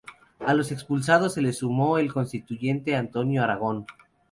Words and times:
A 0.39 0.55
los 0.55 0.71
expulsados 0.71 1.35
se 1.35 1.43
le 1.43 1.53
sumó 1.53 1.99
el 1.99 2.11
constituyente 2.11 2.95
Antonio 2.95 3.43
Aragón. 3.43 3.85